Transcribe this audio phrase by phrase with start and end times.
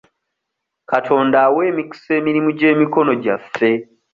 [0.91, 3.71] Katonda awa emikisa emirimu gy'emikono gyaffe.